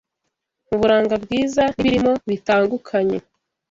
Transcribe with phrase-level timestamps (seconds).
[0.67, 3.17] Muburanga bwiza nibirimo bitangukanye